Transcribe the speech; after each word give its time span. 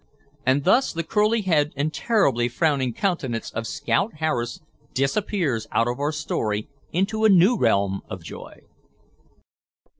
And 0.47 0.63
thus 0.63 0.91
the 0.93 1.03
curly 1.03 1.41
head 1.43 1.73
and 1.75 1.93
terribly 1.93 2.47
frowning 2.49 2.91
countenance 2.91 3.51
of 3.51 3.67
Scout 3.67 4.15
Harris 4.15 4.59
disappears 4.95 5.67
out 5.71 5.87
of 5.87 5.99
our 5.99 6.11
story 6.11 6.67
into 6.91 7.23
a 7.23 7.29
new 7.29 7.55
realm 7.55 8.01
of 8.09 8.23
joy.... 8.23 8.61